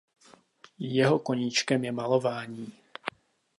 [0.79, 2.73] Jeho koníčkem je malování.